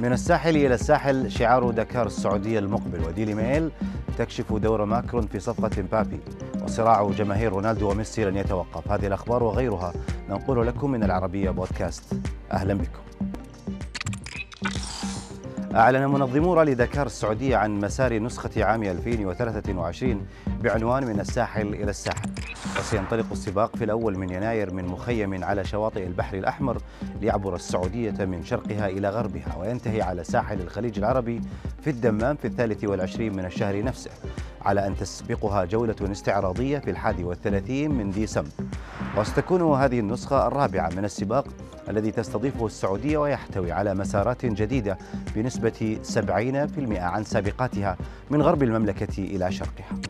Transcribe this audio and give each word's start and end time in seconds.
من 0.00 0.12
الساحل 0.12 0.56
إلى 0.56 0.74
الساحل 0.74 1.30
شعار 1.30 1.70
دكار 1.70 2.06
السعودية 2.06 2.58
المقبل. 2.58 3.04
وديلي 3.08 3.34
ميل 3.34 3.70
تكشف 4.18 4.52
دور 4.52 4.84
ماكرون 4.84 5.26
في 5.26 5.40
صفقة 5.40 5.82
مبابي. 5.82 6.20
وصراع 6.64 7.10
جماهير 7.10 7.52
رونالدو 7.52 7.90
وميسي 7.90 8.24
لن 8.24 8.36
يتوقف. 8.36 8.92
هذه 8.92 9.06
الأخبار 9.06 9.42
وغيرها 9.42 9.92
ننقل 10.28 10.66
لكم 10.66 10.90
من 10.90 11.04
العربية 11.04 11.50
بودكاست. 11.50 12.14
أهلا 12.52 12.74
بكم. 12.74 13.09
أعلن 15.74 16.06
منظمو 16.06 16.54
رالي 16.54 16.74
دكار 16.74 17.06
السعودية 17.06 17.56
عن 17.56 17.80
مسار 17.80 18.18
نسخة 18.18 18.64
عام 18.64 18.82
2023 18.82 20.26
بعنوان 20.62 21.04
من 21.06 21.20
الساحل 21.20 21.66
إلى 21.66 21.90
الساحل. 21.90 22.30
وسينطلق 22.78 23.26
السباق 23.32 23.76
في 23.76 23.84
الأول 23.84 24.18
من 24.18 24.30
يناير 24.30 24.74
من 24.74 24.84
مخيم 24.84 25.44
على 25.44 25.64
شواطئ 25.64 26.06
البحر 26.06 26.36
الأحمر 26.38 26.78
ليعبر 27.20 27.54
السعودية 27.54 28.24
من 28.24 28.44
شرقها 28.44 28.88
إلى 28.88 29.10
غربها 29.10 29.56
وينتهي 29.60 30.02
على 30.02 30.24
ساحل 30.24 30.60
الخليج 30.60 30.98
العربي 30.98 31.40
في 31.82 31.90
الدمام 31.90 32.36
في 32.36 32.44
الثالث 32.44 32.84
والعشرين 32.84 33.36
من 33.36 33.44
الشهر 33.44 33.82
نفسه 33.82 34.10
على 34.62 34.86
أن 34.86 34.96
تسبقها 34.96 35.64
جولة 35.64 35.96
استعراضية 36.02 36.78
في 36.78 36.90
الحادي 36.90 37.24
والثلاثين 37.24 37.90
من 37.90 38.10
ديسمبر. 38.10 38.50
وستكون 39.16 39.62
هذه 39.62 40.00
النسخة 40.00 40.46
الرابعة 40.46 40.88
من 40.96 41.04
السباق 41.04 41.44
الذي 41.88 42.10
تستضيفه 42.10 42.66
السعودية 42.66 43.18
ويحتوي 43.18 43.72
على 43.72 43.94
مسارات 43.94 44.46
جديدة 44.46 44.98
بنسبة 45.34 45.98
70% 46.14 46.18
عن 46.98 47.24
سابقاتها 47.24 47.96
من 48.30 48.42
غرب 48.42 48.62
المملكة 48.62 49.18
إلى 49.18 49.52
شرقها. 49.52 50.00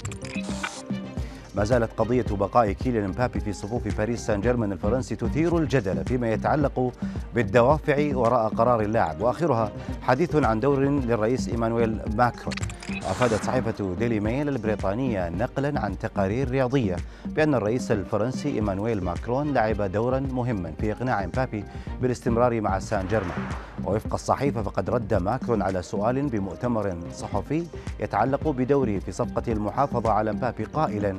ما 1.55 1.65
زالت 1.65 1.91
قضية 1.97 2.27
بقاء 2.31 2.73
كيليان 2.73 3.09
مبابي 3.09 3.41
في 3.41 3.53
صفوف 3.53 3.99
باريس 3.99 4.27
سان 4.27 4.41
جيرمان 4.41 4.73
الفرنسي 4.73 5.17
تثير 5.17 5.59
الجدل 5.59 6.05
فيما 6.05 6.33
يتعلق 6.33 6.93
بالدوافع 7.35 8.17
وراء 8.17 8.48
قرار 8.48 8.81
اللاعب 8.81 9.21
وآخرها 9.21 9.73
حديث 10.03 10.37
عن 10.37 10.61
دور 10.61 10.81
للرئيس 10.81 11.48
إيمانويل 11.48 12.01
ماكرون. 12.17 12.55
وأفادت 12.96 13.44
صحيفة 13.44 13.94
ديلي 13.98 14.20
ميل 14.20 14.48
البريطانية 14.48 15.28
نقلا 15.28 15.80
عن 15.80 15.98
تقارير 15.98 16.50
رياضية 16.50 16.96
بأن 17.27 17.55
الرئيس 17.55 17.92
الفرنسي 17.92 18.48
إيمانويل 18.48 19.05
ماكرون 19.05 19.55
لعب 19.55 19.83
دورا 19.83 20.20
مهما 20.20 20.72
في 20.80 20.92
إقناع 20.92 21.27
مبابي 21.27 21.64
بالاستمرار 22.02 22.61
مع 22.61 22.78
سان 22.78 23.06
جيرمان. 23.06 23.38
ووفق 23.84 24.14
الصحيفة 24.14 24.62
فقد 24.62 24.91
رد 24.91 25.14
ماكرون 25.14 25.62
على 25.62 25.83
سؤال 25.83 26.28
بمؤتمر 26.28 26.96
صحفي 27.12 27.66
يتعلق 28.00 28.48
بدوره 28.48 28.98
في 28.98 29.12
صفقة 29.12 29.52
المحافظة 29.52 30.11
على 30.11 30.33
مبابي 30.33 30.64
قائلا 30.64 31.16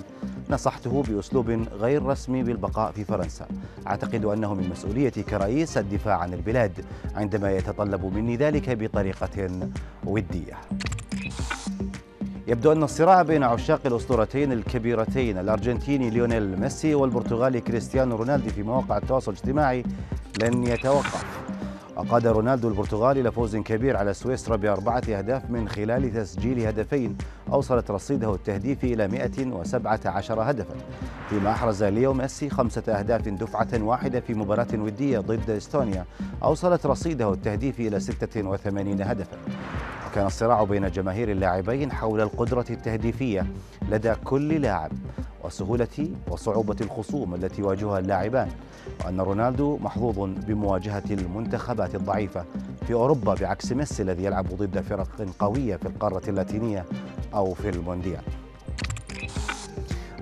نصحته 0.49 1.03
بأسلوب 1.07 1.49
غير 1.71 2.05
رسمي 2.05 2.43
بالبقاء 2.43 2.91
في 2.91 3.03
فرنسا. 3.03 3.47
أعتقد 3.87 4.25
أنه 4.25 4.53
من 4.53 4.69
مسؤوليتي 4.69 5.23
كرئيس 5.23 5.77
الدفاع 5.77 6.17
عن 6.17 6.33
البلاد 6.33 6.85
عندما 7.15 7.51
يتطلب 7.51 8.05
مني 8.05 8.35
ذلك 8.35 8.69
بطريقة 8.69 9.49
ودية. 10.05 10.57
يبدو 12.51 12.71
أن 12.71 12.83
الصراع 12.83 13.21
بين 13.21 13.43
عشاق 13.43 13.79
الأسطورتين 13.85 14.51
الكبيرتين 14.51 15.37
الأرجنتيني 15.37 16.09
ليونيل 16.09 16.59
ميسي 16.59 16.95
والبرتغالي 16.95 17.61
كريستيانو 17.61 18.15
رونالدو 18.15 18.49
في 18.49 18.63
مواقع 18.63 18.97
التواصل 18.97 19.31
الاجتماعي 19.31 19.83
لن 20.41 20.63
يتوقف. 20.63 21.25
وقاد 21.97 22.27
رونالدو 22.27 22.67
البرتغالي 22.67 23.23
لفوز 23.23 23.57
كبير 23.57 23.97
على 23.97 24.13
سويسرا 24.13 24.55
بأربعة 24.55 25.03
أهداف 25.09 25.49
من 25.49 25.69
خلال 25.69 26.13
تسجيل 26.13 26.67
هدفين. 26.67 27.17
أوصلت 27.51 27.91
رصيده 27.91 28.35
التهديفي 28.35 28.93
إلى 28.93 29.07
117 29.07 30.41
هدفا. 30.41 30.75
فيما 31.29 31.51
أحرز 31.51 31.83
ليو 31.83 32.13
ميسي 32.13 32.49
خمسة 32.49 32.83
أهداف 32.87 33.29
دفعة 33.29 33.83
واحدة 33.83 34.19
في 34.19 34.33
مباراة 34.33 34.67
ودية 34.73 35.19
ضد 35.19 35.49
إستونيا. 35.49 36.05
أوصلت 36.43 36.85
رصيده 36.85 37.33
التهديفي 37.33 37.87
إلى 37.87 37.99
86 37.99 39.01
هدفا. 39.01 39.37
وكان 40.11 40.25
الصراع 40.25 40.63
بين 40.63 40.91
جماهير 40.91 41.31
اللاعبين 41.31 41.91
حول 41.91 42.21
القدرة 42.21 42.65
التهديفية 42.69 43.45
لدى 43.89 44.13
كل 44.23 44.61
لاعب 44.61 44.91
وسهولة 45.43 46.09
وصعوبة 46.27 46.75
الخصوم 46.81 47.35
التي 47.35 47.61
يواجهها 47.61 47.99
اللاعبان 47.99 48.49
وأن 49.05 49.21
رونالدو 49.21 49.77
محظوظ 49.77 50.19
بمواجهة 50.19 51.03
المنتخبات 51.11 51.95
الضعيفة 51.95 52.45
في 52.87 52.93
أوروبا 52.93 53.33
بعكس 53.33 53.71
ميسي 53.71 54.03
الذي 54.03 54.23
يلعب 54.23 54.45
ضد 54.47 54.79
فرق 54.79 55.07
قوية 55.39 55.75
في 55.75 55.85
القارة 55.85 56.29
اللاتينية 56.29 56.85
أو 57.33 57.53
في 57.53 57.69
المونديال. 57.69 58.23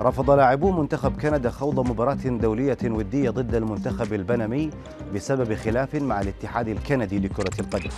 رفض 0.01 0.31
لاعبو 0.31 0.71
منتخب 0.71 1.21
كندا 1.21 1.49
خوض 1.49 1.89
مباراة 1.89 2.17
دولية 2.25 2.77
ودية 2.83 3.29
ضد 3.29 3.55
المنتخب 3.55 4.13
البنمي 4.13 4.69
بسبب 5.15 5.53
خلاف 5.53 5.95
مع 5.95 6.21
الاتحاد 6.21 6.67
الكندي 6.67 7.19
لكرة 7.19 7.59
القدم. 7.59 7.89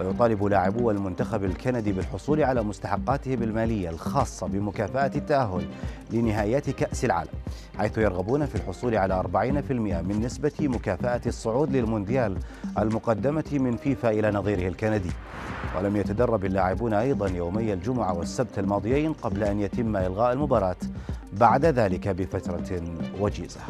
ويطالب 0.00 0.44
لاعبو 0.44 0.90
المنتخب 0.90 1.44
الكندي 1.44 1.92
بالحصول 1.92 2.42
على 2.42 2.62
مستحقاتهم 2.62 3.42
المالية 3.42 3.90
الخاصة 3.90 4.46
بمكافأة 4.46 5.10
التأهل 5.16 5.64
لنهائيات 6.10 6.70
كأس 6.70 7.04
العالم 7.04 7.30
حيث 7.78 7.98
يرغبون 7.98 8.46
في 8.46 8.54
الحصول 8.54 8.96
على 8.96 9.14
40% 9.14 9.72
من 9.72 10.20
نسبة 10.24 10.52
مكافأة 10.60 11.20
الصعود 11.26 11.76
للمونديال 11.76 12.36
المقدمة 12.78 13.44
من 13.52 13.76
فيفا 13.76 14.10
إلى 14.10 14.30
نظيره 14.30 14.68
الكندي. 14.68 15.10
ولم 15.78 15.96
يتدرب 15.96 16.44
اللاعبون 16.44 16.92
أيضا 16.92 17.28
يومي 17.28 17.72
الجمعة 17.72 18.18
والسبت 18.18 18.58
الماضيين 18.58 19.12
قبل 19.12 19.44
أن 19.44 19.60
يتم 19.60 19.96
إلغاء 19.96 20.32
المباراة. 20.32 20.76
بعد 21.32 21.64
ذلك 21.64 22.08
بفترة 22.08 22.82
وجيزة. 23.20 23.60